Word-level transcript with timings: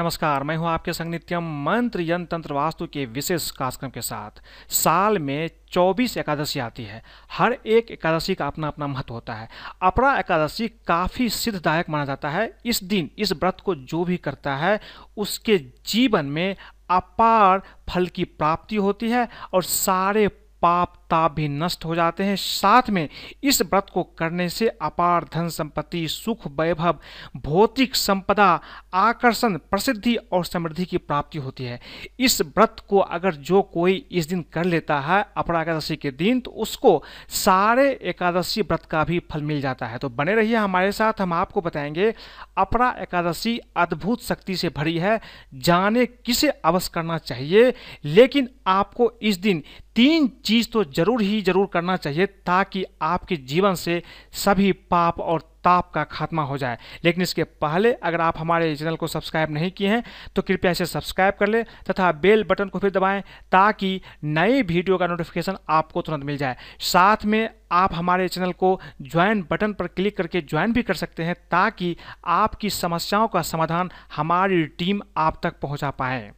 नमस्कार, 0.00 0.42
मैं 0.42 0.56
हूँ 0.56 0.68
आपके 0.68 0.92
संग 0.92 1.10
नित्यम 1.10 1.64
मंत्र 1.64 2.00
यंत्र 2.00 2.36
तंत्र 2.36 2.52
वास्तु 2.52 2.86
के 2.86 3.06
विशेष 3.06 3.50
कार्यक्रम 3.50 3.90
के 3.90 4.00
साथ। 4.00 4.30
साल 4.70 5.18
में 5.18 5.50
24 5.72 6.16
एकादशी 6.16 6.60
आती 6.60 6.84
है। 6.84 7.02
हर 7.32 7.52
एक 7.66 7.90
एकादशी 7.90 8.34
का 8.34 8.46
अपना 8.46 8.68
अपना 8.68 8.86
महत्व 8.86 9.14
होता 9.14 9.34
है। 9.34 9.48
अपरा 9.82 10.18
एकादशी 10.18 10.68
काफ़ी 10.68 11.28
सिद्धदायक 11.28 11.90
माना 11.90 12.04
जाता 12.04 12.30
है। 12.30 12.58
इस 12.66 12.84
दिन, 12.84 13.10
इस 13.18 13.32
व्रत 13.32 13.56
को 13.64 13.74
जो 13.74 14.04
भी 14.04 14.16
करता 14.16 14.56
है, 14.56 14.80
उसके 15.16 15.58
जीवन 15.86 16.26
में 16.26 16.56
अपार 16.90 17.62
फल 17.88 18.06
की 18.06 18.24
प्राप्ति 18.24 18.76
होती 18.76 19.10
है 19.10 19.28
और 19.52 19.62
सारे 19.62 20.28
पाप 20.62 20.94
ताप 21.10 21.32
भी 21.32 21.48
नष्ट 21.48 21.84
हो 21.84 21.94
जाते 21.94 22.24
हैं। 22.24 22.36
साथ 22.36 22.90
में 22.90 23.08
इस 23.44 23.60
व्रत 23.62 23.86
को 23.94 24.02
करने 24.18 24.48
से 24.48 24.68
अपार 24.68 25.24
धन 25.34 25.48
संपत्ति, 25.48 26.06
सुख, 26.08 26.46
वैभव, 26.50 26.98
भौतिक 27.36 27.96
संपदा, 27.96 28.60
आकर्षण, 28.94 29.56
प्रसिद्धि 29.70 30.14
और 30.16 30.44
समृद्धि 30.44 30.84
की 30.84 30.98
प्राप्ति 30.98 31.38
होती 31.38 31.64
है। 31.64 31.80
इस 32.20 32.40
व्रत 32.40 32.76
को 32.88 32.98
अगर 32.98 33.34
जो 33.34 33.62
कोई 33.62 33.94
इस 34.12 34.28
दिन 34.28 34.44
कर 34.52 34.64
लेता 34.64 34.98
है 35.00 35.24
अपरा 35.36 35.62
एकादशी 35.62 35.96
के 35.96 36.10
दिन 36.10 36.40
तो 36.40 36.50
उसको 36.50 37.02
सारे 37.28 37.90
एकादशी 38.02 38.62
व्रत 38.62 38.84
का 38.84 39.04
भी 39.04 39.18
फल 39.30 39.42
मिल 39.42 39.60
जाता 39.60 39.86
है। 39.86 39.98
तो 39.98 40.08
बने 40.08 40.34
रहिए 40.34 40.56
हमारे 40.56 40.92
साथ, 40.92 41.20
हम 41.20 41.32
आपको 41.32 41.60
बताएँगे 41.60 42.12
अपरा 42.58 42.90
एकादशी 42.98 43.58
अद्भुत 43.76 44.22
शक्ति 44.22 44.56
से 44.56 44.68
भरी 44.68 44.98
है, 44.98 45.20
जाने 45.54 46.06
किसे 46.06 46.48
अवश्य 46.48 46.90
करना 46.94 47.18
चाहिए, 47.18 47.72
लेकिन 48.04 48.48
आपको 48.66 49.12
इस 49.22 49.36
दिन 49.36 49.62
तीन 49.96 50.26
चीज़ 50.44 50.68
तो 50.72 50.82
ज़रूर 50.86 51.22
ही 51.22 51.40
ज़रूर 51.42 51.68
करना 51.72 51.96
चाहिए 51.96 52.26
ताकि 52.46 52.84
आपके 53.02 53.36
जीवन 53.44 53.74
से 53.74 54.02
सभी 54.36 54.72
पाप 54.90 55.20
और 55.20 55.42
ताप 55.66 55.90
का 55.90 56.04
खात्मा 56.04 56.42
हो 56.42 56.58
जाए। 56.58 56.78
लेकिन 57.04 57.22
इसके 57.22 57.44
पहले 57.58 57.92
अगर 57.92 58.20
आप 58.20 58.38
हमारे 58.38 58.74
चैनल 58.76 58.96
को 58.96 59.06
सब्सक्राइब 59.06 59.50
नहीं 59.50 59.70
किए 59.70 59.88
हैं 59.88 60.02
तो 60.36 60.42
कृपया 60.42 60.70
इसे 60.70 60.86
सब्सक्राइब 60.86 61.34
कर 61.40 61.48
लें 61.48 61.64
तथा 61.90 62.12
बेल 62.14 62.44
बटन 62.44 62.68
को 62.68 62.78
फिर 62.78 62.90
दबाएँ 62.90 63.22
ताकि 63.52 64.00
नए 64.24 64.62
वीडियो 64.62 64.98
का 64.98 65.06
नोटिफिकेशन 65.06 65.56
आपको 65.68 66.02
तुरंत 66.02 66.24
मिल 66.24 66.36
जाए। 66.36 66.56
साथ 66.86 67.24
में 67.24 67.48
आप 67.72 67.94
हमारे 67.94 68.26
चैनल 68.28 68.52
को 68.52 68.68
ज्वाइन 69.02 69.42
बटन 69.50 69.72
पर 69.72 69.86
क्लिक 69.86 70.16
करके 70.16 70.40
ज्वाइन 70.40 70.72
भी 70.72 70.82
कर 70.82 70.94
सकते 70.94 71.22
हैं 71.24 71.34
ताकि 71.50 71.96
आपकी 72.24 72.70
समस्याओं 72.70 73.26
का 73.28 73.42
समाधान 73.42 73.90
हमारी 74.16 74.62
टीम 74.78 75.00
आप 75.16 75.40
तक 75.42 75.58
पहुँचा 75.62 75.90
पाए। 75.90 76.30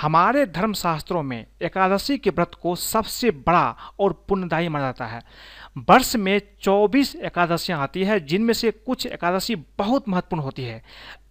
हमारे 0.00 0.44
धर्मशास्त्रों 0.46 1.22
में 1.22 1.44
एकादशी 1.62 2.18
के 2.18 2.30
व्रत 2.30 2.54
को 2.62 2.74
सबसे 2.76 3.30
बड़ा 3.46 3.76
और 4.00 4.12
पुण्यदायी 4.28 4.68
माना 4.68 4.84
जाता 4.84 5.06
है। 5.06 5.22
वर्ष 5.78 6.16
में 6.16 6.40
24 6.62 7.16
एकादशियाँ 7.16 7.80
आती 7.80 8.04
है, 8.04 8.20
जिनमें 8.20 8.54
से 8.54 8.70
कुछ 8.70 9.06
एकादशी 9.06 9.54
बहुत 9.54 10.08
महत्वपूर्ण 10.08 10.42
होती 10.42 10.64
है। 10.64 10.82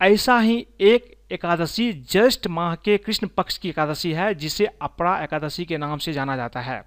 ऐसा 0.02 0.40
ही 0.40 0.68
एक 0.82 1.18
एकादशी 1.32 1.94
ज्येष्ठ 1.94 2.48
माह 2.48 2.76
के 2.76 2.98
कृष्ण 2.98 3.28
पक्ष 3.28 3.58
की 3.58 3.70
एकादशी 3.70 4.12
है, 4.12 4.36
जिसे 4.36 4.66
अपरा 4.66 5.24
एकादशी 5.24 5.66
के 5.66 5.78
नाम 5.78 5.98
से 5.98 6.14
जाना 6.14 6.36
जाता 6.36 6.60
है। 6.60 6.84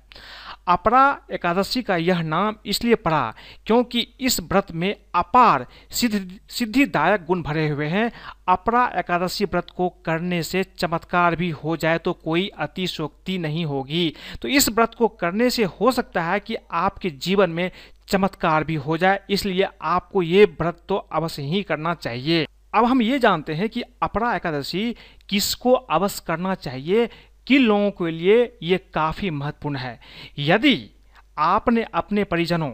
अपरा 0.66 1.04
एकादशी 1.30 1.82
का 1.82 1.96
यह 1.96 2.20
नाम 2.22 2.54
इसलिए 2.66 2.94
पड़ा 2.96 3.34
क्योंकि 3.66 4.06
इस 4.20 4.40
व्रत 4.40 4.70
में 4.72 4.94
अपार 5.14 5.66
सिद्धि, 5.90 6.38
सिद्धिदायक 6.50 7.24
गुण 7.26 7.42
भरे 7.42 7.68
हुए 7.68 7.86
हैं। 7.86 8.10
अपरा 8.48 8.86
एकादशी 8.96 9.44
व्रत 9.44 9.66
को 9.76 9.88
करने 10.06 10.42
से 10.42 10.62
चमत्कार 10.78 11.36
भी 11.36 11.50
हो 11.52 11.76
जाए 11.76 11.98
तो 11.98 12.12
कोई 12.14 12.48
अतिशोक्ति 12.58 13.38
नहीं 13.38 13.64
होगी। 13.64 14.12
तो 14.42 14.48
इस 14.48 14.68
व्रत 14.68 14.94
को 14.94 15.08
करने 15.10 15.50
से 15.50 15.64
हो 15.64 15.92
सकता 15.92 16.22
है 16.22 16.40
कि 16.40 16.56
आपके 16.72 17.10
जीवन 17.10 17.50
में 17.50 17.70
चमत्कार 18.08 18.64
भी 18.64 18.74
हो 18.76 18.96
जाए, 18.96 19.20
इसलिए 19.30 19.66
आपको 19.82 20.22
ये 20.22 20.44
व्रत 20.60 20.82
तो 20.88 20.96
अवश्य 20.96 21.42
ही 21.42 21.62
करना 21.62 21.94
चाहिए। 21.94 22.46
अब 22.74 22.84
हम 22.84 23.02
ये 23.02 23.18
जानते 23.18 23.54
हैं 23.54 23.68
कि 23.68 23.82
अपरा 24.02 24.34
एकादशी 24.36 24.94
किसको 25.28 25.72
अवश्य 25.72 26.22
करना 26.26 26.54
चाहिए? 26.56 27.08
किन 27.46 27.62
लोगों 27.62 27.90
के 27.90 28.10
लिए 28.10 28.58
ये 28.62 28.78
काफ़ी 28.94 29.30
महत्वपूर्ण 29.30 29.76
है। 29.76 30.00
यदि 30.38 30.90
आपने 31.38 31.86
अपने 31.94 32.24
परिजनों 32.24 32.70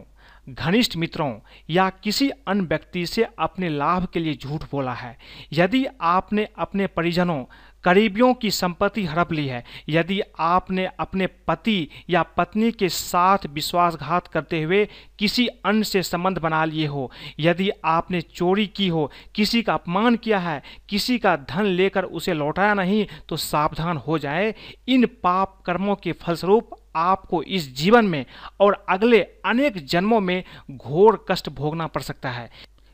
घनिष्ठ 0.49 0.97
मित्रों, 0.97 1.35
या 1.71 1.89
किसी 1.91 2.31
अन्य 2.31 2.67
व्यक्ति 2.67 3.07
से 3.07 3.27
अपने 3.39 3.69
लाभ 3.69 4.07
के 4.13 4.21
लिए 4.21 4.35
झूठ 4.35 4.63
बोला 4.63 4.93
है? 4.93 5.17
यदि 5.53 5.87
आपने 6.01 6.49
अपने 6.59 6.87
परिजनों, 6.87 7.45
करीबियों 7.85 8.33
की 8.35 8.51
संपत्ति 8.51 9.05
हड़प 9.05 9.33
ली 9.33 9.47
है, 9.47 9.65
यदि 9.89 10.21
आपने 10.39 10.89
अपने 11.01 11.27
पति 11.27 11.89
या 12.11 12.23
पत्नी 12.23 12.73
के 12.73 12.89
साथ 12.89 13.47
विश्वासघात 13.47 14.27
करते 14.27 14.63
हुए 14.63 14.89
किसी 15.19 15.47
अन्य 15.47 15.85
से 15.85 16.03
संबंध 16.03 16.39
बना 16.39 16.65
लिए 16.65 16.87
हो, 16.87 17.11
यदि 17.41 17.71
आपने 17.85 18.21
चोरी 18.21 18.67
की 18.67 18.89
हो, 18.89 19.11
किसी 19.35 19.63
का 19.63 19.75
अपमान 19.75 20.17
किया 20.17 20.39
है, 20.39 20.63
किसी 20.89 21.19
का 21.19 21.37
धन 21.37 21.65
लेकर 21.65 22.05
उसे 22.05 22.35
लौटाया 22.35 22.75
नहीं 22.75 23.07
तो 23.29 23.37
सावधान 23.37 23.97
हो 23.97 24.19
जाए। 24.19 24.55
इन 24.89 25.07
पाप 25.23 25.63
कर्मों 25.67 25.97
के 25.97 26.13
फलस्वरूप 26.13 26.71
आपको 26.97 27.43
इस 27.43 27.75
जीवन 27.77 28.05
में 28.05 28.27
और 28.61 28.85
अगले 28.89 29.21
अनेक 29.23 29.87
जन्मों 29.87 30.21
में 30.21 30.45
घोर 30.71 31.27
कष्ट 31.31 31.49
भोगना 31.49 31.87
पड़ 31.87 32.03
सकता 32.03 32.31
है। 32.31 32.51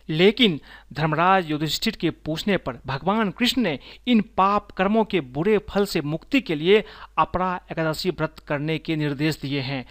लेकिन 0.08 0.60
धर्मराज 0.92 1.50
युधिष्ठिर 1.50 1.96
के 2.00 2.10
पूछने 2.10 2.56
पर 2.56 2.78
भगवान 2.86 3.30
कृष्ण 3.30 3.62
ने 3.62 3.78
इन 4.06 4.20
पाप 4.36 4.70
कर्मों 4.70 5.04
के 5.04 5.20
बुरे 5.20 5.58
फल 5.58 5.86
से 5.86 6.00
मुक्ति 6.00 6.40
के 6.40 6.54
लिए 6.54 6.84
अपरा 7.18 7.60
एकादशी 7.72 8.10
व्रत 8.10 8.38
करने 8.38 8.78
के 8.78 8.96
निर्देश 8.96 9.38
दिए 9.42 9.60
हैं। 9.60 9.86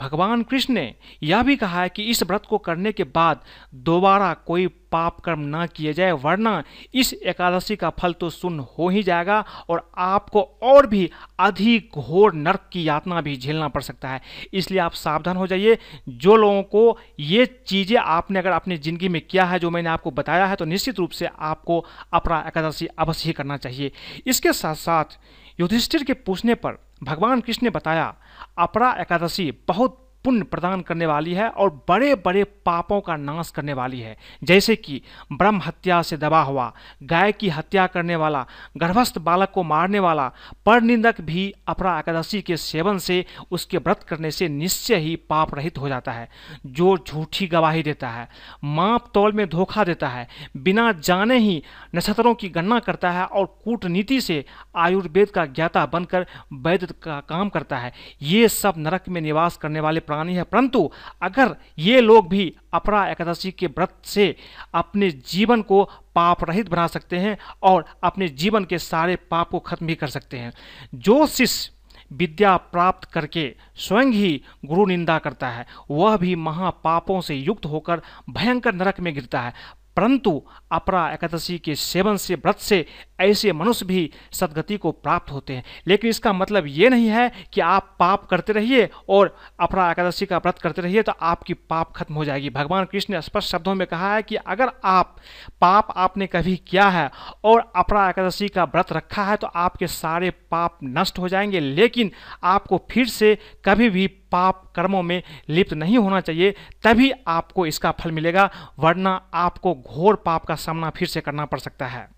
भगवान 0.00 0.42
कृष्ण 0.42 0.74
ने 0.74 0.94
यह 1.22 1.42
भी 1.42 1.56
कहा 1.56 1.80
है 1.82 1.88
कि 1.88 2.02
इस 2.02 2.22
व्रत 2.22 2.46
को 2.48 2.58
करने 2.58 2.92
के 2.92 3.04
बाद 3.06 3.40
दोबारा 3.86 4.32
कोई 4.46 4.66
पाप 4.92 5.18
कर्म 5.20 5.40
न 5.46 5.66
किए 5.66 5.92
जाए, 5.92 6.12
वरना 6.12 6.62
इस 6.94 7.12
एकादशी 7.14 7.76
का 7.76 7.90
फल 7.90 8.12
तो 8.12 8.30
सुन 8.30 8.58
हो 8.70 8.88
ही 8.88 9.02
जाएगा 9.02 9.44
और 9.68 9.90
आपको 9.98 10.40
और 10.62 10.86
भी 10.86 11.10
अधिक 11.40 11.98
घोर 11.98 12.34
नर्क 12.34 12.68
की 12.72 12.86
यातना 12.88 13.20
भी 13.20 13.36
झेलना 13.36 13.68
पड़ 13.68 13.82
सकता 13.82 14.08
है। 14.08 14.20
इसलिए 14.54 14.80
आप 14.80 14.92
सावधान 14.94 15.36
हो 15.36 15.46
जाइए। 15.46 15.78
जो 16.08 16.36
लोगों 16.36 16.62
को 16.64 16.98
ये 17.20 17.46
चीज़ें 17.66 17.96
आपने 17.98 18.38
अगर 18.38 18.50
अपनी 18.50 18.76
ज़िंदगी 18.78 19.08
में 19.08 19.20
किया 19.22 19.44
है, 19.44 19.58
जो 19.58 19.70
मैंने 19.70 19.88
आपको 19.88 20.10
बताया 20.10 20.46
है 20.46 20.56
तो 20.56 20.64
निश्चित 20.64 20.98
रूप 20.98 21.10
से 21.10 21.28
आपको 21.38 21.84
अपना 22.12 22.44
एकादशी 22.48 22.86
अवश्य 22.88 23.28
ही 23.28 23.32
करना 23.32 23.56
चाहिए। 23.58 23.92
इसके 24.26 24.52
साथ 24.54 24.74
साथ 24.76 25.18
युधिष्ठिर 25.60 26.04
के 26.04 26.12
पूछने 26.12 26.54
पर 26.54 26.78
भगवान 27.02 27.40
कृष्ण 27.40 27.64
ने 27.64 27.70
बताया 27.70 28.14
अपरा 28.58 28.92
एकादशी 28.92 29.50
बहुत 29.68 30.06
पुण्य 30.24 30.42
प्रदान 30.42 30.80
करने 30.80 31.06
वाली 31.06 31.34
है 31.34 31.48
और 31.48 31.70
बड़े 31.88 32.14
बड़े 32.14 32.44
पापों 32.44 33.00
का 33.00 33.16
नाश 33.16 33.50
करने 33.50 33.72
वाली 33.72 34.00
है। 34.00 34.16
जैसे 34.44 34.76
कि 34.76 35.00
ब्रह्म 35.32 35.60
हत्या 35.60 36.00
से 36.02 36.16
दबा 36.16 36.42
हुआ, 36.42 36.72
गाय 37.02 37.32
की 37.32 37.48
हत्या 37.48 37.86
करने 37.86 38.16
वाला, 38.16 38.46
गर्भस्थ 38.76 39.18
बालक 39.18 39.50
को 39.50 39.62
मारने 39.62 39.98
वाला 39.98 40.30
पर 40.66 40.80
निंदक 40.80 41.20
भी 41.20 41.52
अपरा 41.66 41.98
एकादशी 41.98 42.42
के 42.42 42.56
सेवन 42.56 42.98
से 42.98 43.24
उसके 43.50 43.78
व्रत 43.78 44.02
करने 44.02 44.30
से 44.30 44.48
निश्चय 44.48 44.96
ही 44.96 45.16
पाप 45.16 45.54
रहित 45.54 45.78
हो 45.78 45.88
जाता 45.88 46.12
है। 46.12 46.28
जो 46.66 46.96
झूठी 47.08 47.46
गवाही 47.46 47.82
देता 47.82 48.08
है, 48.08 48.28
माप 48.64 49.10
तौल 49.14 49.32
में 49.32 49.48
धोखा 49.48 49.84
देता 49.84 50.08
है, 50.08 50.28
बिना 50.56 50.92
जाने 50.92 51.38
ही 51.38 51.62
नक्षत्रों 51.94 52.34
की 52.34 52.48
गणना 52.48 52.78
करता 52.78 53.10
है 53.10 53.24
और 53.24 53.46
कूटनीति 53.64 54.20
से 54.20 54.44
आयुर्वेद 54.76 55.30
का 55.30 55.44
ज्ञाता 55.46 55.86
बनकर 55.86 56.26
वैद्य 56.52 56.86
का 57.02 57.20
काम 57.20 57.48
करता 57.48 57.78
है। 57.78 57.92
ये 58.22 58.48
सब 58.48 58.74
नरक 58.76 59.08
में 59.08 59.20
निवास 59.20 59.56
करने 59.56 59.80
वाले 59.80 60.00
प्राणी 60.10 60.34
है। 60.34 60.42
परंतु 60.42 60.90
अगर 61.22 61.56
ये 61.78 62.00
लोग 62.00 62.28
भी 62.28 62.52
अपरा 62.72 63.06
एकादशी 63.08 63.50
के 63.52 63.66
व्रत 63.66 63.96
से 64.04 64.36
अपने 64.74 65.10
जीवन 65.10 65.62
को 65.62 65.82
पाप 66.14 66.44
रहित 66.44 66.68
बना 66.68 66.86
सकते 66.86 67.18
हैं 67.18 67.36
और 67.62 67.84
अपने 68.02 68.28
जीवन 68.28 68.64
के 68.64 68.78
सारे 68.78 69.16
पाप 69.30 69.50
को 69.50 69.58
खत्म 69.58 69.86
भी 69.86 69.94
कर 69.94 70.06
सकते 70.06 70.38
हैं, 70.38 70.52
जो 70.94 71.26
शिष्य 71.26 71.70
विद्या 72.12 72.56
प्राप्त 72.56 73.04
करके 73.04 73.54
स्वयं 73.76 74.12
ही 74.12 74.42
गुरु 74.64 74.86
निंदा 74.86 75.18
करता 75.18 75.48
है, 75.48 75.66
वह 75.90 76.16
भी 76.16 76.34
महापापों 76.36 77.20
से 77.20 77.34
युक्त 77.34 77.66
होकर 77.66 78.02
भयंकर 78.30 78.74
नरक 78.74 79.00
में 79.00 79.14
गिरता 79.14 79.40
है। 79.40 79.52
परंतु 80.00 80.30
अपरा 80.72 81.00
एकादशी 81.12 81.58
के 81.58 81.74
सेवन 81.74 82.16
से, 82.16 82.34
व्रत 82.34 82.58
से 82.58 82.84
ऐसे 83.20 83.52
मनुष्य 83.52 83.86
भी 83.86 84.10
सदगति 84.32 84.76
को 84.76 84.90
प्राप्त 84.92 85.32
होते 85.32 85.52
हैं। 85.52 85.64
लेकिन 85.86 86.10
इसका 86.10 86.32
मतलब 86.32 86.64
ये 86.66 86.88
नहीं 86.88 87.08
है 87.08 87.30
कि 87.52 87.60
आप 87.60 87.96
पाप 87.98 88.24
करते 88.26 88.52
रहिए 88.52 88.88
और 89.08 89.36
अपरा 89.60 89.90
एकादशी 89.90 90.26
का 90.26 90.38
व्रत 90.38 90.58
करते 90.58 90.82
रहिए 90.82 91.02
तो 91.02 91.12
आपकी 91.12 91.54
पाप 91.54 91.92
खत्म 91.96 92.14
हो 92.14 92.24
जाएगी। 92.24 92.50
भगवान 92.50 92.84
कृष्ण 92.84 93.14
ने 93.14 93.20
स्पष्ट 93.22 93.48
शब्दों 93.48 93.74
में 93.74 93.86
कहा 93.86 94.14
है 94.14 94.22
कि 94.22 94.36
अगर 94.36 94.70
आप 94.84 95.16
पाप 95.60 95.92
आपने 95.96 96.26
कभी 96.26 96.56
किया 96.68 96.88
है 96.88 97.10
और 97.44 97.72
अपरा 97.76 98.08
एकादशी 98.10 98.48
का 98.48 98.64
व्रत 98.64 98.92
रखा 98.92 99.24
है 99.24 99.36
तो 99.36 99.46
आपके 99.46 99.86
सारे 99.86 100.30
पाप 100.50 100.78
नष्ट 100.84 101.18
हो 101.18 101.28
जाएँगे। 101.28 101.60
लेकिन 101.60 102.10
आपको 102.44 102.86
फिर 102.90 103.06
से 103.08 103.36
कभी 103.64 103.90
भी 103.90 104.06
पाप 104.32 104.62
कर्मों 104.76 105.02
में 105.02 105.22
लिप्त 105.48 105.72
नहीं 105.74 105.98
होना 105.98 106.20
चाहिए, 106.20 106.54
तभी 106.84 107.10
आपको 107.28 107.66
इसका 107.66 107.90
फल 107.92 108.12
मिलेगा, 108.12 108.50
वरना 108.78 109.20
आपको 109.34 109.74
घोर 109.74 110.16
पाप 110.16 110.44
का 110.44 110.54
सामना 110.56 110.90
फिर 110.90 111.08
से 111.08 111.20
करना 111.20 111.44
पड़ 111.44 111.58
सकता 111.58 111.86
है। 111.86 112.08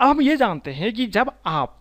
अब 0.00 0.08
हम 0.08 0.20
ये 0.20 0.36
जानते 0.36 0.72
हैं 0.72 0.92
कि 0.92 1.06
जब 1.08 1.32
आप 1.46 1.74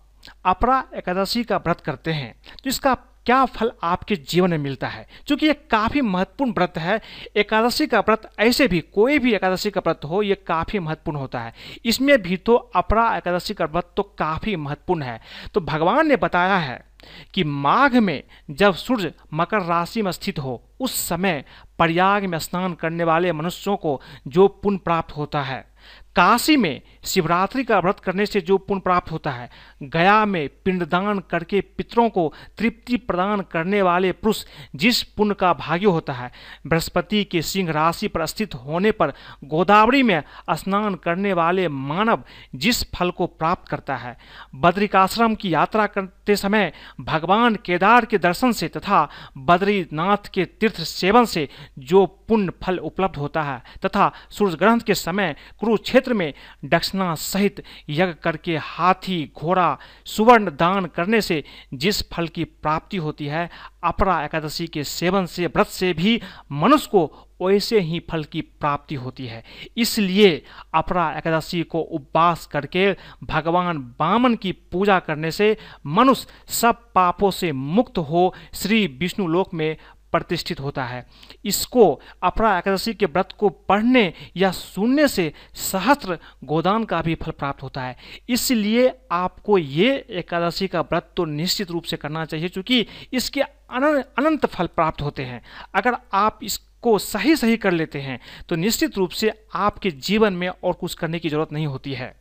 अपरा 0.45 0.83
एकादशी 0.95 1.43
का 1.43 1.57
व्रत 1.57 1.81
करते 1.81 2.11
हैं 2.11 2.33
तो 2.63 2.69
इसका 2.69 2.93
क्या 3.25 3.43
फल 3.45 3.71
आपके 3.83 4.15
जीवन 4.15 4.49
में 4.49 4.57
मिलता 4.57 4.87
है? 4.87 5.05
क्योंकि 5.27 5.45
ये 5.45 5.53
काफ़ी 5.71 6.01
महत्वपूर्ण 6.01 6.51
व्रत 6.51 6.77
है। 6.77 6.99
एकादशी 7.35 7.87
का 7.87 7.99
व्रत 7.99 8.29
ऐसे 8.39 8.67
भी, 8.67 8.79
कोई 8.79 9.19
भी 9.19 9.33
एकादशी 9.33 9.71
का 9.71 9.81
व्रत 9.85 10.05
हो, 10.05 10.21
ये 10.21 10.35
काफ़ी 10.37 10.79
महत्वपूर्ण 10.79 11.17
होता 11.17 11.39
है। 11.39 11.53
इसमें 11.85 12.21
भी 12.21 12.37
तो 12.37 12.55
अपरा 12.55 13.15
एकादशी 13.17 13.53
का 13.53 13.65
व्रत 13.65 13.91
तो 13.97 14.03
काफ़ी 14.19 14.55
महत्वपूर्ण 14.55 15.03
है। 15.03 15.19
तो 15.53 15.61
भगवान 15.61 16.07
ने 16.07 16.15
बताया 16.15 16.57
है 16.57 16.85
कि 17.33 17.43
माघ 17.43 17.95
में 17.95 18.23
जब 18.51 18.73
सूर्य 18.73 19.13
मकर 19.33 19.61
राशि 19.61 20.01
में 20.01 20.11
स्थित 20.11 20.39
हो, 20.39 20.63
उस 20.79 21.07
समय 21.07 21.45
प्रयाग 21.77 22.25
में 22.25 22.39
स्नान 22.39 22.73
करने 22.73 23.03
वाले 23.03 23.31
मनुष्यों 23.31 23.77
को 23.77 24.01
जो 24.27 24.47
पुण्य 24.47 24.77
प्राप्त 24.77 25.17
होता 25.17 25.41
है। 25.41 25.76
काशी 26.17 26.55
में 26.57 26.81
शिवरात्रि 27.05 27.63
का 27.63 27.77
व्रत 27.79 27.99
करने 27.99 28.25
से 28.25 28.39
जो 28.41 28.57
पुण्य 28.57 28.81
प्राप्त 28.81 29.11
होता 29.11 29.31
है, 29.31 29.49
गया 29.83 30.25
में 30.25 30.49
पिंडदान 30.65 31.19
करके 31.31 31.59
पितरों 31.77 32.07
को 32.09 32.33
तृप्ति 32.57 32.97
प्रदान 32.97 33.41
करने 33.51 33.81
वाले 33.81 34.11
पुरुष 34.11 34.43
जिस 34.75 35.01
पुण्य 35.17 35.33
का 35.33 35.51
भाग्य 35.53 35.85
होता 35.85 36.13
है, 36.13 36.31
बृहस्पति 36.67 37.23
के 37.23 37.41
सिंह 37.41 37.71
राशि 37.71 38.07
पर 38.07 38.25
स्थित 38.25 38.55
होने 38.55 38.91
पर 38.91 39.13
गोदावरी 39.43 40.01
में 40.03 40.21
स्नान 40.53 40.95
करने 40.95 41.33
वाले 41.33 41.67
मानव 41.67 42.23
जिस 42.55 42.83
फल 42.95 43.11
को 43.11 43.27
प्राप्त 43.27 43.69
करता 43.69 43.95
है, 43.95 44.17
बद्रिकाश्रम 44.55 45.35
की 45.35 45.53
यात्रा 45.53 45.85
करते 45.87 46.35
समय 46.35 46.71
भगवान 47.01 47.55
केदार 47.65 48.05
के 48.05 48.17
दर्शन 48.17 48.51
से 48.51 48.67
तथा 48.67 49.07
बद्रीनाथ 49.37 50.29
के 50.33 50.45
तीर्थ 50.45 50.81
सेवन 50.85 51.25
से 51.27 51.47
जो 51.79 52.05
पुण्य 52.27 52.51
फल 52.63 52.77
उपलब्ध 52.79 53.17
होता 53.17 53.41
है 53.43 53.61
तथा 53.85 54.11
सूर्य 54.31 54.55
ग्रहण 54.55 54.79
के 54.79 54.95
समय 54.95 55.35
कुरुक्षेत्र 55.59 56.06
में 56.13 56.33
दक्षिणा 56.65 57.15
सहित 57.15 57.63
यज्ञ 57.89 58.13
करके 58.23 58.57
हाथी, 58.57 59.31
घोड़ा, 59.37 59.77
सुवर्ण 60.05 60.49
दान 60.49 60.85
करने 60.85 61.21
से 61.21 61.43
जिस 61.73 62.09
फल 62.11 62.27
की 62.27 62.43
प्राप्ति 62.43 62.97
होती 62.97 63.25
है, 63.25 63.49
अपरा 63.83 64.23
एकादशी 64.23 64.67
के 64.67 64.83
सेवन 64.83 65.25
से 65.25 65.47
व्रत 65.47 65.67
से 65.67 65.93
भी 65.93 66.21
मनुष्य 66.51 66.89
को 66.91 67.23
वैसे 67.41 67.79
ही 67.79 67.99
फल 68.11 68.23
की 68.23 68.41
प्राप्ति 68.41 68.95
होती 68.95 69.25
है। 69.27 69.43
इसलिए 69.77 70.45
अपरा 70.73 71.11
एकादशी 71.17 71.63
को 71.63 71.79
उपवास 71.79 72.45
करके 72.45 72.95
भगवान 73.23 73.77
बामन 73.99 74.35
की 74.35 74.51
पूजा 74.51 74.99
करने 74.99 75.31
से 75.31 75.57
मनुष्य 75.85 76.53
सब 76.53 76.93
पापों 76.95 77.31
से 77.31 77.51
मुक्त 77.51 77.97
हो, 77.97 78.33
श्री 78.53 78.87
विष्णु 78.87 79.27
लोक 79.27 79.53
में 79.53 79.77
प्रतिष्ठित 80.13 80.59
होता 80.59 80.83
है। 80.85 81.05
इसको 81.45 81.89
अपरा 82.23 82.57
एकादशी 82.57 82.93
के 82.93 83.05
व्रत 83.07 83.29
को 83.39 83.49
पढ़ने 83.49 84.13
या 84.37 84.51
सुनने 84.51 85.07
से 85.07 85.31
सहस्त्र 85.55 86.17
गोदान 86.43 86.83
का 86.83 87.01
भी 87.01 87.15
फल 87.15 87.31
प्राप्त 87.33 87.63
होता 87.63 87.81
है। 87.81 87.97
इसलिए 88.29 88.91
आपको 89.11 89.57
ये 89.57 89.95
एकादशी 90.11 90.67
का 90.67 90.81
व्रत 90.81 91.11
तो 91.17 91.25
निश्चित 91.25 91.71
रूप 91.71 91.83
से 91.83 91.97
करना 91.97 92.25
चाहिए 92.25 92.49
क्योंकि 92.49 92.85
इसके 93.13 93.41
अनंत 93.41 94.45
फल 94.47 94.67
प्राप्त 94.67 95.01
होते 95.01 95.23
हैं। 95.23 95.41
अगर 95.75 95.97
आप 96.15 96.39
इसको 96.43 96.97
सही 96.99 97.35
सही 97.35 97.57
कर 97.57 97.71
लेते 97.71 97.99
हैं 98.01 98.19
तो 98.49 98.55
निश्चित 98.55 98.97
रूप 98.97 99.11
से 99.11 99.31
आपके 99.55 99.91
जीवन 99.91 100.33
में 100.33 100.47
और 100.49 100.73
कुछ 100.73 100.93
करने 100.93 101.19
की 101.19 101.29
ज़रूरत 101.29 101.51
नहीं 101.53 101.67
होती 101.67 101.93
है। 101.93 102.15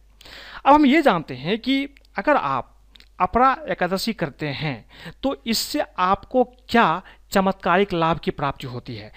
अब 0.66 0.74
हम 0.74 0.86
ये 0.86 1.02
जानते 1.02 1.34
हैं 1.34 1.58
कि 1.58 1.84
अगर 2.16 2.36
आप 2.36 2.72
अपरा 3.20 3.56
एकादशी 3.70 4.12
करते 4.12 4.46
हैं 4.48 4.84
तो 5.22 5.34
इससे 5.46 5.82
आपको 5.98 6.42
क्या 6.68 7.02
चमत्कारिक 7.32 7.93
लाभ 7.93 8.19
की 8.19 8.31
प्राप्ति 8.31 8.67
होती 8.67 8.96
है। 8.96 9.12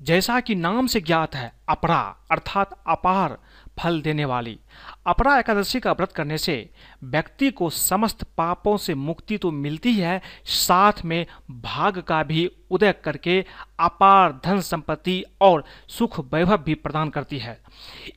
जैसा 0.00 0.38
कि 0.40 0.54
नाम 0.54 0.86
से 0.86 1.00
ज्ञात 1.00 1.34
है, 1.34 1.52
अपरा, 1.68 1.98
अर्थात 2.30 2.78
अपार, 2.86 3.36
फल 3.78 4.00
देने 4.02 4.24
वाली। 4.24 4.58
अपरा 5.06 5.38
एकादशी 5.38 5.80
का 5.80 5.92
व्रत 5.92 6.12
करने 6.12 6.38
से 6.38 6.70
व्यक्ति 7.04 7.50
को 7.50 7.68
समस्त 7.70 8.22
पापों 8.36 8.76
से 8.76 8.94
मुक्ति 8.94 9.38
तो 9.38 9.50
मिलती 9.50 9.94
है, 9.94 10.20
साथ 10.44 11.04
में 11.04 11.26
भाग 11.50 11.98
का 11.98 12.22
भी 12.22 12.50
उदय 12.70 12.92
करके 13.04 13.44
अपार 13.80 14.40
धन 14.44 14.60
संपत्ति 14.60 15.22
और 15.40 15.64
सुख 15.88 16.20
वैभव 16.34 16.56
भी 16.56 16.74
प्रदान 16.74 17.10
करती 17.10 17.38
है। 17.38 17.58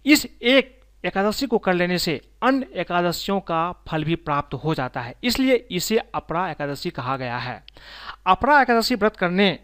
इस 0.06 0.26
एक 0.26 0.76
एकादशी 1.04 1.46
को 1.48 1.58
कर 1.58 1.74
लेने 1.74 1.98
से 1.98 2.20
अन्य 2.44 2.68
एकादशियों 2.76 3.40
का 3.40 3.72
फल 3.88 4.04
भी 4.04 4.16
प्राप्त 4.16 4.54
हो 4.54 4.74
जाता 4.76 5.02
है, 5.02 5.14
इसलिए 5.24 5.56
इसे 5.72 5.98
अपरा 6.16 6.50
एकादशी 6.50 6.90
कहा 6.90 7.18
गया 7.18 7.38
है। 7.38 7.64
अपरा 8.26 8.62
एकादशी 8.62 8.96
व्रत 8.96 9.16
करने, 9.18 9.58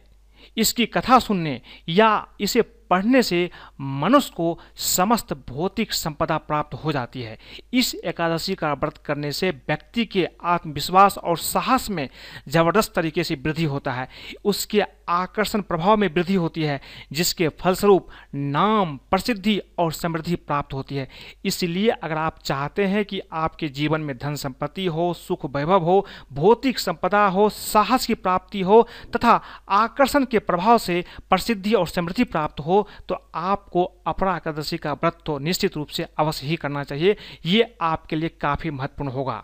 इसकी 0.57 0.85
कथा 0.87 1.19
सुनने 1.19 1.59
या 1.89 2.27
इसे 2.39 2.61
पढ़ने 2.89 3.21
से 3.23 3.49
मनुष्य 3.81 4.33
को 4.35 4.59
समस्त 4.77 5.33
भौतिक 5.49 5.93
संपदा 5.93 6.37
प्राप्त 6.37 6.73
हो 6.75 6.91
जाती 6.91 7.21
है। 7.21 7.37
इस 7.73 7.93
एकादशी 7.95 8.55
का 8.55 8.73
व्रत 8.73 8.97
करने 8.97 9.31
से 9.31 9.49
व्यक्ति 9.49 10.05
के 10.05 10.27
आत्मविश्वास 10.45 11.17
और 11.17 11.37
साहस 11.37 11.89
में 11.89 12.07
ज़बरदस्त 12.47 12.93
तरीके 12.95 13.23
से 13.23 13.35
वृद्धि 13.35 13.63
होता 13.65 13.91
है। 13.91 14.07
उसके 14.45 14.81
आकर्षण 15.09 15.61
प्रभाव 15.61 15.97
में 15.97 16.07
वृद्धि 16.07 16.35
होती 16.35 16.63
है, 16.63 16.79
जिसके 17.11 17.47
फलस्वरूप 17.51 18.07
नाम, 18.35 18.97
प्रसिद्धि 19.11 19.59
और 19.79 19.91
समृद्धि 19.91 20.35
प्राप्त 20.35 20.73
होती 20.73 20.95
है। 20.95 21.07
इसलिए 21.45 21.89
अगर 21.89 22.17
आप 22.17 22.39
चाहते 22.39 22.85
हैं 22.85 23.03
कि 23.05 23.21
आपके 23.33 23.67
जीवन 23.69 24.01
में 24.01 24.17
धन 24.17 24.35
संपत्ति 24.35 24.85
हो, 24.85 25.13
सुख 25.13 25.45
वैभव 25.45 25.83
हो, 25.83 26.05
भौतिक 26.33 26.79
संपदा 26.79 27.25
हो, 27.27 27.49
साहस 27.49 28.05
की 28.05 28.13
प्राप्ति 28.15 28.61
हो, 28.61 28.81
तथा 29.15 29.41
आकर्षण 29.69 30.25
के 30.25 30.39
प्रभाव 30.39 30.77
से 30.77 31.03
प्रसिद्धि 31.29 31.73
और 31.73 31.87
समृद्धि 31.87 32.23
प्राप्त 32.23 32.59
हो 32.59 32.87
तो 33.09 33.15
आपको 33.35 33.83
अपरा 34.07 34.35
एकादशी 34.37 34.77
का 34.77 34.93
व्रत 34.93 35.17
तो 35.25 35.37
निश्चित 35.39 35.75
रूप 35.77 35.87
से 35.87 36.05
अवश्य 36.19 36.47
ही 36.47 36.55
करना 36.55 36.83
चाहिए। 36.83 37.15
ये 37.45 37.75
आपके 37.81 38.15
लिए 38.15 38.29
काफ़ी 38.41 38.71
महत्वपूर्ण 38.71 39.11
होगा। 39.11 39.43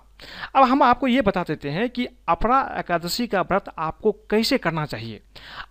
अब 0.55 0.63
हम 0.63 0.83
आपको 0.83 1.07
ये 1.07 1.21
बता 1.21 1.43
देते 1.43 1.69
हैं 1.69 1.89
कि 1.89 2.07
अपरा 2.27 2.75
एकादशी 2.77 3.27
का 3.27 3.41
व्रत 3.41 3.65
आपको 3.77 4.11
कैसे 4.11 4.57
करना 4.57 4.85
चाहिए। 4.85 5.21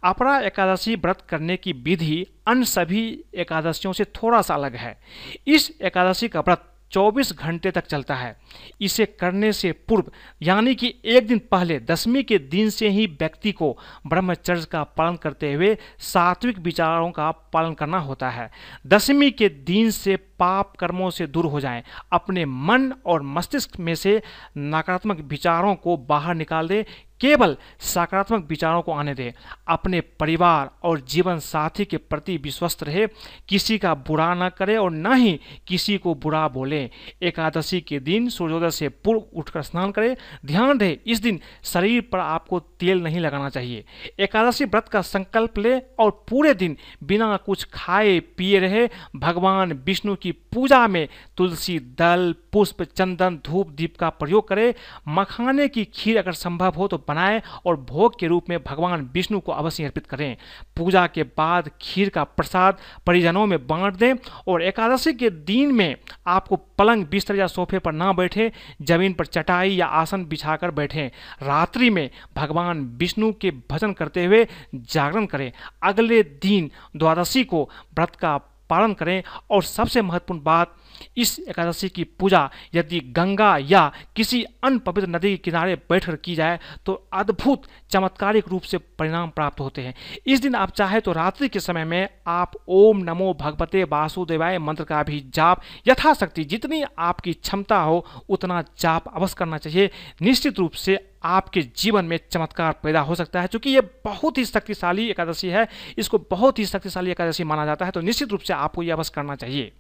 अपरा 0.05 0.39
एकादशी 0.39 0.95
व्रत 0.95 1.21
करने 1.29 1.57
की 1.57 1.73
विधि 1.73 2.27
अन्य 2.47 2.65
सभी 2.65 3.25
एकादशियों 3.35 3.93
से 3.93 4.05
थोड़ा 4.05 4.43
सा 4.43 4.55
अलग 4.55 4.77
है। 4.77 5.01
इस 5.47 5.79
एकादशी 5.83 6.29
का 6.29 6.41
व्रत 6.41 6.75
24 6.93 7.33
घंटे 7.33 7.71
तक 7.71 7.87
चलता 7.87 8.15
है। 8.15 8.37
इसे 8.81 9.07
करने 9.07 9.53
से 9.53 9.73
पूर्व, 9.73 10.13
यानी 10.43 10.75
कि 10.75 10.95
एक 11.05 11.27
दिन 11.27 11.39
पहले, 11.39 11.81
दसवीं 11.81 12.25
के 12.25 12.39
दिन 12.39 12.71
से 12.71 12.89
ही 12.89 13.07
व्यक्ति 13.07 13.53
को 13.53 13.79
ब्रह्मचर्य 14.07 14.65
का 14.65 14.83
पालन 14.83 15.17
करते 15.17 15.53
हुए 15.53 15.77
सात्विक 15.99 16.59
विचारों 16.59 17.11
का 17.11 17.31
पालन 17.31 17.75
करना 17.75 17.99
होता 17.99 18.31
है। 18.31 18.51
दसवीं 18.87 19.31
के 19.33 19.49
दिन 19.49 19.91
से 19.91 20.17
पाप 20.17 20.77
कर्मों 20.77 21.11
से 21.11 21.27
दूर 21.27 21.47
हो 21.47 21.61
जाएँ। 21.61 21.83
अपने 22.13 22.45
मन 22.45 22.93
और 23.07 23.23
मस्तिष्क 23.23 23.79
में 23.81 23.95
से 23.95 24.23
नकारात्मक 24.59 25.21
विचारों 25.21 25.75
को 25.75 25.97
बाहर 25.97 26.35
निकाल 26.35 26.69
दें। 26.69 26.85
केवल 27.21 27.57
सकारात्मक 27.81 28.47
विचारों 28.49 28.83
को 28.83 28.93
आने 28.93 29.15
दें। 29.15 29.33
अपने 29.69 30.01
परिवार 30.01 30.71
और 30.83 31.01
जीवन 31.01 31.39
साथी 31.39 31.85
के 31.85 31.97
प्रति 31.97 32.37
विश्वस्त 32.37 32.83
रहे। 32.83 33.07
किसी 33.49 33.79
का 33.79 33.95
बुरा 33.95 34.35
न 34.35 34.49
करें 34.49 34.77
और 34.77 34.91
न 34.91 35.15
ही 35.15 35.41
किसी 35.67 35.99
को 35.99 36.15
बुरा 36.15 36.49
बोले। 36.49 36.91
एकादशी 37.23 37.81
के 37.81 38.01
दिन 38.01 38.29
सूर्योदय 38.29 38.71
से 38.71 38.89
पूर्व 38.89 39.21
उठकर 39.21 39.63
स्नान 39.63 39.91
करें। 39.91 40.17
ध्यान 40.47 40.81
रहे 40.81 40.99
इस 41.07 41.21
दिन 41.21 41.41
शरीर 41.65 42.01
पर 42.01 42.19
आपको 42.19 42.61
तेल 42.61 43.03
नहीं 43.03 43.21
लगाना 43.21 43.49
चाहिए। 43.49 43.85
एकादशी 44.19 44.65
व्रत 44.65 44.89
का 44.89 45.03
संकल्प 45.03 45.59
लें 45.59 45.83
और 45.99 46.25
पूरे 46.29 46.55
दिन 46.55 46.77
बिना 47.05 47.37
कुछ 47.37 47.65
खाए 47.65 48.21
पिए 48.21 48.59
रहे। 48.59 48.89
भगवान 49.17 49.73
विष्णु 49.73 50.15
की 50.17 50.33
पूजा 50.33 50.87
में 50.87 51.09
तुलसी, 51.37 51.79
दल, 51.79 52.35
पुष्प, 52.53 52.83
चंदन, 52.83 53.41
धूप, 53.45 53.69
दीप 53.69 53.97
का 53.97 54.09
प्रयोग 54.09 54.49
करें। 54.49 54.75
मखाने 55.09 55.69
की 55.69 55.85
खीर 55.85 56.19
अगर 56.19 56.33
संभव 56.33 56.73
हो 56.73 56.89
तो 56.89 56.99
बनाएँ 57.09 57.41
और 57.67 57.77
भोग 57.81 58.19
के 58.21 58.27
रूप 58.27 58.49
में 58.51 58.59
भगवान 58.65 59.11
विष्णु 59.15 59.41
को 59.41 59.53
अवश्य 59.53 59.85
अर्पित 59.85 60.07
करें। 60.07 60.37
पूजा 60.77 61.07
के 61.07 61.23
बाद 61.39 61.71
खीर 61.83 62.09
का 62.09 62.25
प्रसाद 62.25 62.79
परिजनों 63.07 63.47
में 63.47 63.67
बांट 63.67 63.95
दें 63.95 64.15
और 64.49 64.63
एकादशी 64.63 65.13
के 65.13 65.31
दिन 65.31 65.73
में 65.73 65.97
आपको 66.27 66.57
पलंग, 66.57 67.05
बिस्तर 67.07 67.37
या 67.37 67.47
सोफे 67.47 67.79
पर 67.79 67.93
ना 67.93 68.13
बैठे, 68.13 68.53
ज़मीन 68.83 69.13
पर 69.13 69.27
चटाई 69.27 69.71
या 69.71 69.87
आसन 69.87 70.25
बिछाकर 70.25 70.71
बैठें। 70.71 71.09
रात्रि 71.43 71.91
में 71.91 72.11
भगवान 72.37 72.85
विष्णु 72.99 73.33
के 73.33 73.51
भजन 73.71 73.93
करते 73.93 74.25
हुए 74.25 74.47
जागरण 74.75 75.27
करें। 75.27 75.51
अगले 75.83 76.23
दिन 76.23 76.71
द्वादशी 76.97 77.45
को 77.45 77.69
व्रत 77.95 78.17
का 78.17 78.37
पालन 78.71 78.93
करें 78.93 79.23
और 79.51 79.63
सबसे 79.63 80.03
महत्वपूर्ण 80.03 80.41
बात 80.43 80.75
इस 81.17 81.39
एकादशी 81.41 81.89
की 81.89 82.05
पूजा 82.05 82.49
यदि 82.75 83.01
गंगा 83.11 83.57
या 83.61 83.91
किसी 84.17 84.43
अन्य 84.65 84.79
पवित्र 84.79 85.09
नदी 85.09 85.31
के 85.31 85.37
किनारे 85.41 85.75
बैठकर 85.91 86.17
की 86.17 86.35
जाए 86.35 86.59
तो 86.87 86.93
अद्भुत 87.13 87.67
चमत्कारिक 87.91 88.49
रूप 88.49 88.63
से 88.63 88.79
परिणाम 88.79 89.29
प्राप्त 89.31 89.61
होते 89.61 89.83
हैं। 89.83 89.95
इस 90.27 90.41
दिन 90.41 90.55
आप 90.55 90.71
चाहे 90.71 91.01
तो 91.01 91.13
रात्रि 91.13 91.49
के 91.49 91.61
समय 91.61 91.85
में 91.85 92.09
आप 92.27 92.53
ओम 92.69 92.99
नमो 93.05 93.33
भगवते 93.41 93.85
वासुदेवाय 93.85 94.59
मंत्र 94.59 94.85
का 94.85 95.03
भी 95.03 95.21
जाप 95.35 95.63
यथाशक्ति 95.89 96.45
जितनी 96.45 96.83
आपकी 96.99 97.33
क्षमता 97.33 97.79
हो, 97.79 98.05
उतना 98.29 98.63
जाप 98.79 99.09
अवश्य 99.09 99.35
करना 99.39 99.59
चाहिए। 99.59 99.91
निश्चित 100.23 100.59
रूप 100.59 100.73
से 100.73 100.99
आपके 101.25 101.63
जीवन 101.77 102.05
में 102.05 102.19
चमत्कार 102.31 102.73
पैदा 102.83 103.01
हो 103.01 103.15
सकता 103.15 103.41
है। 103.41 103.49
क्योंकि 103.49 103.71
ये 103.71 103.81
बहुत 104.05 104.39
ही 104.39 104.45
शक्तिशाली 104.45 105.09
एकादशी 105.11 105.49
है, 105.49 105.67
इसको 105.99 106.19
बहुत 106.31 106.59
ही 106.59 106.67
शक्तिशाली 106.67 107.11
एकादशी 107.11 107.45
माना 107.45 107.65
जाता 107.67 107.85
है 107.85 107.91
तो 107.91 108.01
निश्चित 108.01 108.31
रूप 108.31 108.41
से 108.41 108.53
आपको 108.53 108.83
ये 108.83 108.91
अवश्य 108.91 109.13
करना 109.15 109.35
चाहिए। 109.37 109.73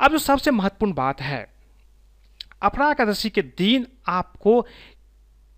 अब 0.00 0.10
जो 0.10 0.18
सबसे 0.18 0.50
महत्वपूर्ण 0.50 0.92
बात 0.94 1.20
है 1.20 1.46
अपरा 2.62 2.90
एकादशी 2.90 3.30
के 3.30 3.42
दिन 3.42 3.86
आपको 4.08 4.60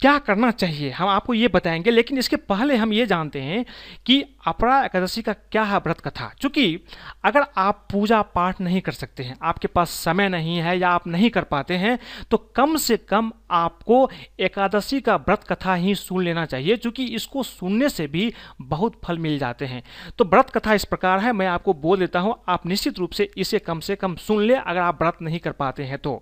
क्या 0.02 0.19
करना 0.19 0.50
चाहिए? 0.50 0.90
हम 0.90 1.09
आपको 1.09 1.35
ये 1.35 1.49
बताएँगे, 1.49 1.90
लेकिन 1.90 2.19
इसके 2.19 2.37
पहले 2.37 2.76
हम 2.76 2.92
ये 2.92 3.04
जानते 3.07 3.40
हैं 3.40 3.64
कि 4.07 4.23
अपरा 4.47 4.80
एकादशी 4.85 5.23
का 5.23 5.33
क्या 5.33 5.62
है 5.62 5.78
व्रत 5.78 5.99
कथा। 6.00 6.30
चूँकि 6.40 6.85
अगर 7.25 7.45
आप 7.59 7.87
पूजा 7.92 8.21
पाठ 8.25 8.61
नहीं 8.61 8.80
कर 8.80 8.92
सकते 8.92 9.23
हैं, 9.23 9.37
आपके 9.42 9.69
पास 9.69 9.90
समय 10.04 10.28
नहीं 10.28 10.57
है 10.59 10.78
या 10.78 10.90
आप 10.90 11.07
नहीं 11.07 11.30
कर 11.30 11.45
पाते 11.45 11.75
हैं 11.75 11.99
तो 12.30 12.37
कम 12.57 12.76
से 12.76 12.97
कम 12.99 13.30
आपको 13.50 14.09
एकादशी 14.40 15.00
का 15.00 15.16
व्रत 15.19 15.45
कथा 15.45 15.75
ही 15.75 15.95
सुन 15.95 16.23
लेना 16.25 16.45
चाहिए 16.47 16.76
क्योंकि 16.76 17.04
इसको 17.07 17.42
सुनने 17.42 17.88
से 17.88 18.07
भी 18.07 18.33
बहुत 18.62 19.00
फल 19.04 19.19
मिल 19.19 19.38
जाते 19.38 19.66
हैं। 19.66 19.83
तो 20.19 20.25
व्रत 20.25 20.50
कथा 20.50 20.75
इस 20.75 20.85
प्रकार 20.85 21.21
है, 21.21 21.33
मैं 21.33 21.47
आपको 21.47 21.75
बोल 21.75 21.99
देता 21.99 22.21
हूँ, 22.21 22.35
आप 22.49 22.66
निश्चित 22.66 22.99
रूप 22.99 23.11
से 23.11 23.28
इसे 23.37 23.59
कम 23.59 23.80
से 23.80 23.97
कम 23.97 24.16
सुन 24.19 24.42
लें, 24.42 24.57
अगर 24.57 24.80
आप 24.80 25.02
व्रत 25.02 25.19
नहीं 25.23 25.38
कर 25.38 25.52
पाते 25.52 25.85
हैं 25.85 25.99
तो। 25.99 26.14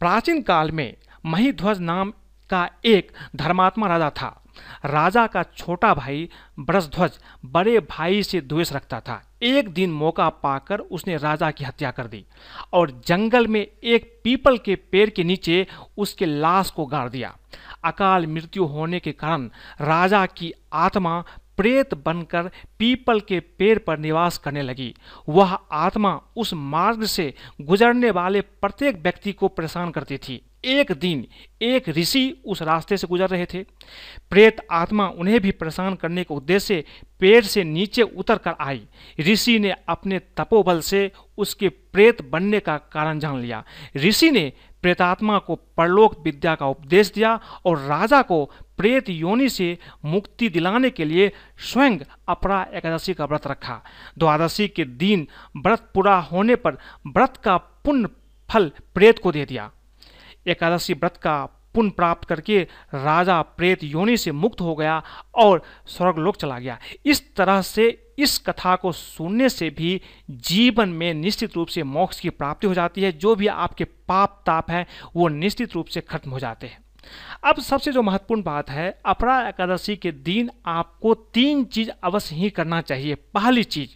प्राचीन 0.00 0.42
काल 0.42 0.70
में 0.70 0.94
महीध्वज 1.26 1.80
नाम 1.80 2.12
का 2.50 2.68
एक 2.84 3.12
धर्मात्मा 3.36 3.86
राजा 3.86 4.10
था। 4.10 4.36
राजा 4.84 5.26
का 5.26 5.42
छोटा 5.56 5.92
भाई 5.94 6.28
ब्रजध्वज 6.60 7.18
बड़े 7.46 7.78
भाई 7.80 8.22
से 8.22 8.40
द्वेष 8.40 8.72
रखता 8.72 9.00
था। 9.00 9.22
एक 9.42 9.68
दिन 9.68 9.92
मौका 9.92 10.28
पाकर 10.28 10.78
उसने 10.78 11.16
राजा 11.16 11.50
की 11.50 11.64
हत्या 11.64 11.90
कर 11.90 12.06
दी 12.06 12.24
और 12.72 12.90
जंगल 13.06 13.46
में 13.46 13.60
एक 13.60 14.20
पीपल 14.24 14.58
के 14.58 14.74
पेड़ 14.92 15.08
के 15.10 15.24
नीचे 15.24 15.66
उसके 15.98 16.26
लाश 16.26 16.70
को 16.70 16.86
गाड़ 16.86 17.08
दिया। 17.08 17.34
अकाल 17.84 18.26
मृत्यु 18.26 18.64
होने 18.64 19.00
के 19.00 19.12
कारण 19.12 19.48
राजा 19.80 20.24
की 20.26 20.52
आत्मा 20.72 21.20
प्रेत 21.56 21.94
बनकर 21.94 22.50
पीपल 22.78 23.20
के 23.20 23.40
पेड़ 23.40 23.78
पर 23.78 23.98
निवास 23.98 24.38
करने 24.38 24.62
लगी। 24.62 24.94
वह 25.28 25.58
आत्मा 25.72 26.20
उस 26.36 26.54
मार्ग 26.54 27.04
से 27.04 27.34
गुजरने 27.60 28.10
वाले 28.10 28.40
प्रत्येक 28.40 29.02
व्यक्ति 29.02 29.32
को 29.32 29.48
परेशान 29.48 29.90
करती 29.90 30.18
थी। 30.18 30.40
एक 30.64 30.92
दिन 30.92 31.26
एक 31.62 31.88
ऋषि 31.88 32.42
उस 32.44 32.62
रास्ते 32.62 32.96
से 32.96 33.06
गुजर 33.06 33.28
रहे 33.28 33.46
थे। 33.46 33.62
प्रेत 34.30 34.56
आत्मा 34.70 35.08
उन्हें 35.08 35.40
भी 35.40 35.50
परेशान 35.50 35.94
करने 35.94 36.24
के 36.24 36.34
उद्देश्य 36.34 36.84
पेड़ 37.20 37.44
से 37.44 37.64
नीचे 37.64 38.02
उतर 38.02 38.38
कर 38.38 38.54
आई। 38.60 38.82
ऋषि 39.20 39.58
ने 39.58 39.74
अपने 39.88 40.18
तपोबल 40.18 40.80
से 40.80 41.10
उसके 41.38 41.68
प्रेत 41.68 42.22
बनने 42.22 42.60
का 42.60 42.76
कारण 42.76 43.18
जान 43.18 43.40
लिया। 43.40 43.64
ऋषि 43.96 44.30
ने 44.30 44.52
प्रेतात्मा 44.82 45.38
को 45.38 45.54
परलोक 45.76 46.20
विद्या 46.20 46.54
का 46.54 46.66
उपदेश 46.66 47.12
दिया 47.12 47.38
और 47.64 47.78
राजा 47.78 48.22
को 48.22 48.44
प्रेत 48.76 49.08
योनि 49.10 49.48
से 49.48 49.78
मुक्ति 50.04 50.48
दिलाने 50.48 50.90
के 50.90 51.04
लिए 51.04 51.32
स्वयं 51.58 51.98
अपरा 52.28 52.66
एकादशी 52.74 53.14
का 53.14 53.24
व्रत 53.24 53.46
रखा। 53.46 53.82
द्वादशी 54.18 54.68
के 54.68 54.84
दिन 54.84 55.26
व्रत 55.56 55.90
पूरा 55.94 56.16
होने 56.20 56.56
पर 56.56 56.78
व्रत 57.06 57.36
का 57.36 57.56
पुण्य 57.56 58.08
फल 58.50 58.70
प्रेत 58.94 59.18
को 59.18 59.32
दे 59.32 59.44
दिया। 59.44 59.70
एकादशी 60.46 60.94
व्रत 60.94 61.16
का 61.16 61.46
पुण्य 61.74 61.90
प्राप्त 61.90 62.28
करके 62.28 62.68
राजा 62.94 63.42
प्रेत 63.42 63.84
योनि 63.84 64.16
से 64.16 64.32
मुक्त 64.32 64.60
हो 64.60 64.74
गया 64.74 65.02
और 65.34 65.62
स्वर्गलोक 65.86 66.36
चला 66.36 66.58
गया। 66.58 66.78
इस 67.06 67.34
तरह 67.34 67.62
से 67.62 68.12
इस 68.18 68.38
कथा 68.38 68.76
को 68.76 68.92
सुनने 68.92 69.48
से 69.48 69.70
भी 69.70 70.00
जीवन 70.30 70.88
में 70.88 71.14
निश्चित 71.14 71.54
रूप 71.56 71.68
से 71.68 71.82
मोक्ष 71.82 72.20
की 72.20 72.30
प्राप्ति 72.30 72.66
हो 72.66 72.74
जाती 72.74 73.02
है। 73.02 73.12
जो 73.12 73.34
भी 73.34 73.46
आपके 73.46 73.84
पाप 73.84 74.42
ताप 74.46 74.70
है, 74.70 74.86
वो 75.16 75.28
निश्चित 75.28 75.74
रूप 75.74 75.86
से 75.86 76.00
खत्म 76.00 76.30
हो 76.30 76.38
जाते 76.38 76.66
हैं। 76.66 76.78
अब 77.44 77.60
सबसे 77.60 77.92
जो 77.92 78.02
महत्वपूर्ण 78.02 78.42
बात 78.42 78.70
है, 78.70 79.00
अपरा 79.06 79.48
एकादशी 79.48 79.96
के 79.96 80.12
दिन 80.12 80.50
आपको 80.66 81.14
तीन 81.14 81.64
चीज़ 81.64 81.90
अवश्य 82.04 82.36
ही 82.36 82.50
करना 82.50 82.80
चाहिए। 82.80 83.14
पहली 83.14 83.64
चीज़, 83.64 83.90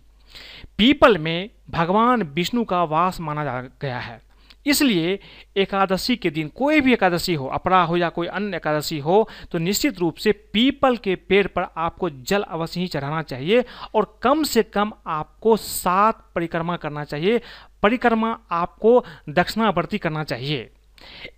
पीपल 0.79 1.19
में 1.19 1.51
भगवान 1.71 2.23
विष्णु 2.23 2.65
का 2.65 2.85
वास 2.85 3.21
माना 3.21 3.45
जा 3.45 3.61
गया 3.61 3.99
है। 3.99 4.34
इसलिए 4.67 5.19
एकादशी 5.57 6.17
के 6.17 6.31
दिन 6.31 6.49
कोई 6.49 6.81
भी 6.81 6.93
एकादशी 6.93 7.35
हो 7.35 7.47
अपरा 7.47 7.83
हो 7.83 7.97
या 7.97 8.09
कोई 8.09 8.27
अन्य 8.27 8.57
एकादशी 8.57 8.99
हो 8.99 9.29
तो 9.53 9.59
निश्चित 9.59 9.99
रूप 9.99 10.17
से 10.17 10.33
पीपल 10.53 10.97
के 10.97 11.15
पेड़ 11.15 11.47
पर 11.47 11.67
आपको 11.77 12.11
जल 12.11 12.43
अवश्य 12.43 12.81
ही 12.81 12.87
चढ़ाना 12.87 13.23
चाहिए 13.23 13.65
और 13.95 14.19
कम 14.23 14.43
से 14.43 14.63
कम 14.63 14.93
आपको 15.07 15.57
सात 15.57 16.25
परिक्रमा 16.35 16.77
करना 16.77 17.05
चाहिए। 17.05 17.41
परिक्रमा 17.83 18.39
आपको 18.51 19.05
दक्षिणावर्ती 19.29 19.99
करना 19.99 20.25
चाहिए। 20.25 20.71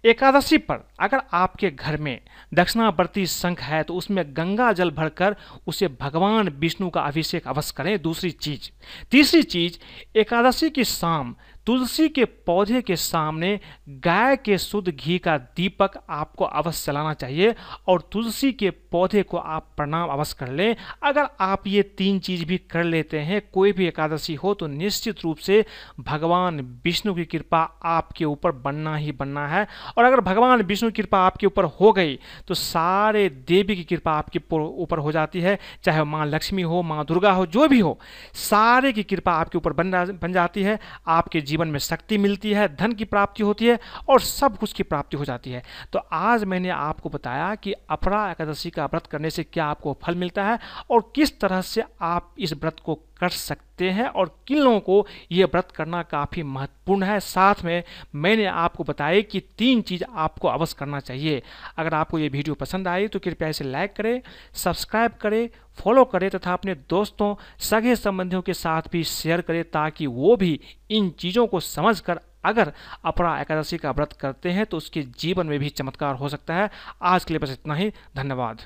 एकादशी 0.04 0.59
पर 0.59 0.87
अगर 1.00 1.21
आपके 1.33 1.71
घर 1.71 1.97
में 1.97 2.18
दक्षिणावर्ती 2.54 3.26
शंख 3.26 3.61
है 3.61 3.83
तो 3.83 3.95
उसमें 3.95 4.25
गंगा 4.28 4.73
जल 4.73 4.90
भरकर 4.90 5.37
उसे 5.66 5.88
भगवान 6.00 6.49
विष्णु 6.49 6.90
का 6.90 7.00
अभिषेक 7.00 7.49
अवश्य 7.49 7.75
करें। 7.76 8.00
दूसरी 8.02 8.30
चीज़, 8.30 8.71
तीसरी 9.11 9.42
चीज़, 9.42 9.78
एकादशी 10.18 10.71
की 10.71 10.85
शाम 10.85 11.35
तुलसी 11.66 12.08
के 12.08 12.25
पौधे 12.25 12.80
के 12.82 12.96
सामने 12.96 13.58
गाय 14.00 14.37
के 14.37 14.56
शुद्ध 14.58 14.88
घी 14.88 15.16
का 15.18 15.37
दीपक 15.38 15.99
आपको 16.11 16.44
अवश्य 16.44 16.85
चलाना 16.87 17.12
चाहिए 17.14 17.54
और 17.88 18.00
तुलसी 18.12 18.50
के 18.52 18.70
पौधे 18.70 19.23
को 19.23 19.37
आप 19.37 19.73
प्रणाम 19.76 20.08
अवश्य 20.08 20.37
कर 20.38 20.50
लें। 20.50 20.76
अगर 21.02 21.26
आप 21.40 21.66
ये 21.66 21.82
तीन 21.99 22.18
चीज़ 22.18 22.44
भी 22.44 22.58
कर 22.70 22.85
लेते 22.85 23.18
हैं, 23.20 23.40
कोई 23.54 23.73
भी 23.73 23.87
एकादशी 23.87 24.35
हो 24.35 24.52
तो 24.54 24.66
निश्चित 24.66 25.25
रूप 25.25 25.38
से 25.38 25.64
भगवान 26.00 26.61
विष्णु 26.85 27.14
की 27.14 27.25
कृपा 27.25 27.62
आपके 27.85 28.25
ऊपर 28.25 28.52
बनना 28.52 28.94
ही 28.96 29.12
बनना 29.12 29.46
है। 29.49 29.66
और 29.99 30.04
अगर 30.04 30.20
भगवान 30.20 30.62
विष्णु 30.62 30.90
की 30.90 31.02
कृपा 31.02 31.25
आपके 31.26 31.46
ऊपर 31.46 31.64
हो 31.80 31.92
गई 31.92 32.18
तो 32.49 32.54
सारे 32.54 33.28
देवी 33.49 33.76
की 33.76 33.85
कृपा 33.87 34.12
आपके 34.12 34.40
ऊपर 34.52 34.99
हो 34.99 35.12
जाती 35.12 35.40
है, 35.40 35.58
चाहे 35.85 36.04
माँ 36.04 36.25
लक्ष्मी 36.26 36.62
हो, 36.62 36.82
माँ 36.85 37.04
दुर्गा 37.04 37.32
हो, 37.32 37.46
जो 37.46 37.68
भी 37.68 37.80
हो, 37.80 37.99
सारे 38.35 38.92
की 38.92 39.02
कृपा 39.04 39.32
आपके 39.32 39.58
ऊपर 39.58 39.73
बन 39.73 39.90
बन 40.23 40.32
जाती 40.32 40.62
है। 40.62 40.78
आपके 41.08 41.40
जीवन 41.40 41.54
जीवन 41.56 41.68
में 41.68 41.78
शक्ति 41.78 42.16
मिलती 42.18 42.52
है, 42.52 42.68
धन 42.76 42.92
की 42.92 43.04
प्राप्ति 43.04 43.42
होती 43.42 43.66
है 43.66 43.78
और 44.08 44.20
सब 44.20 44.58
कुछ 44.58 44.72
की 44.72 44.82
प्राप्ति 44.82 45.16
हो 45.16 45.25
जाती 45.25 45.50
है। 45.50 45.62
तो 45.92 45.98
आज 46.12 46.44
मैंने 46.44 46.68
आपको 46.68 47.08
बताया 47.08 47.54
कि 47.54 47.72
अपरा 47.90 48.30
एकादशी 48.30 48.70
का 48.70 48.86
व्रत 48.86 49.06
करने 49.06 49.30
से 49.30 49.44
क्या 49.44 49.66
आपको 49.66 49.96
फल 50.02 50.14
मिलता 50.14 50.44
है 50.44 50.58
और 50.90 51.12
किस 51.14 51.38
तरह 51.40 51.60
से 51.62 51.84
आप 52.00 52.34
इस 52.38 52.52
व्रत 52.52 52.80
को 52.84 52.94
कर 53.20 53.28
सकते 53.28 53.90
हैं 53.90 54.06
और 54.06 54.35
किन 54.46 54.58
लोगों 54.58 54.80
को 54.80 55.06
ये 55.32 55.44
व्रत 55.44 55.70
करना 55.70 56.02
काफ़ी 56.02 56.42
महत्वपूर्ण 56.42 57.02
है। 57.02 57.18
साथ 57.20 57.62
में 57.64 57.82
मैंने 58.14 58.44
आपको 58.46 58.85
बताया 58.85 59.20
कि 59.23 59.40
तीन 59.58 59.80
चीज़ 59.82 60.04
आपको 60.06 60.49
अवश्य 60.49 60.76
करना 60.78 61.00
चाहिए। 61.00 61.42
अगर 61.76 61.94
आपको 61.94 62.18
ये 62.18 62.28
वीडियो 62.28 62.54
पसंद 62.54 62.88
आई 62.88 63.08
तो 63.08 63.18
कृपया 63.18 63.49
इसे 63.49 63.64
लाइक 63.64 63.92
करें, 63.92 64.20
सब्सक्राइब 64.54 65.12
करें, 65.12 65.49
फॉलो 65.75 66.04
करें 66.04 66.28
तथा 66.30 66.52
अपने 66.52 66.75
दोस्तों, 66.90 67.35
सगे 67.61 67.96
संबंधियों 67.96 68.42
के 68.42 68.54
साथ 68.54 68.82
भी 68.92 69.04
शेयर 69.04 69.40
करें 69.40 69.62
ताकि 69.64 70.06
वो 70.06 70.37
भी 70.37 70.61
इन 70.90 71.11
चीज़ों 71.11 71.46
को 71.46 71.61
समझ 71.61 71.99
कर 72.00 72.20
अगर 72.44 72.73
अपरा 73.04 73.40
एकादशी 73.40 73.78
का 73.78 73.90
व्रत 73.90 74.12
करते 74.12 74.50
हैं 74.50 74.66
तो 74.66 74.76
उसके 74.76 75.02
जीवन 75.18 75.46
में 75.46 75.58
भी 75.58 75.68
चमत्कार 75.70 76.14
हो 76.14 76.28
सकता 76.28 76.54
है। 76.54 76.70
आज 77.02 77.25
के 77.25 77.35
लिए 77.35 77.38
बस 77.38 77.50
इतना 77.50 77.75
ही। 77.75 77.90
धन्यवाद। 78.16 78.61